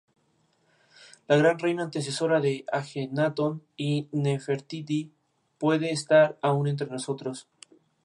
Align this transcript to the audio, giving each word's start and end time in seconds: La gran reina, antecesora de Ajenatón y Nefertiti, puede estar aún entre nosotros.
La 1.27 1.37
gran 1.37 1.59
reina, 1.59 1.83
antecesora 1.83 2.39
de 2.39 2.65
Ajenatón 2.71 3.61
y 3.77 4.07
Nefertiti, 4.11 5.11
puede 5.59 5.91
estar 5.91 6.39
aún 6.41 6.67
entre 6.67 6.87
nosotros. 6.87 7.47